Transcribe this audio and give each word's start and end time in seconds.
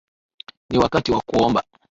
Ni 0.69 0.77
wakati 0.77 1.11
wa 1.11 1.21
kuomba 1.21 1.63